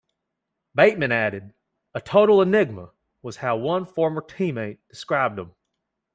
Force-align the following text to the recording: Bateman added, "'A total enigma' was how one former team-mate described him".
Bateman 0.73 1.11
added, 1.11 1.53
"'A 1.93 2.01
total 2.01 2.41
enigma' 2.41 2.89
was 3.21 3.35
how 3.37 3.55
one 3.55 3.85
former 3.85 4.21
team-mate 4.21 4.79
described 4.89 5.37
him". 5.37 5.51